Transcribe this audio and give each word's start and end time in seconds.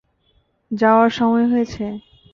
যাওয়ার 0.71 1.09
সময় 1.11 1.45
হয়েছে! 1.51 1.85